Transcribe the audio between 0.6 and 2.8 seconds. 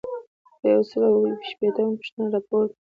یو سل او اووه شپیتمه پوښتنه راپور دی.